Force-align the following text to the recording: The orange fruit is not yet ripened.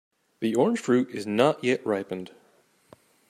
The 0.39 0.55
orange 0.55 0.79
fruit 0.79 1.11
is 1.11 1.27
not 1.27 1.63
yet 1.63 1.85
ripened. 1.85 2.31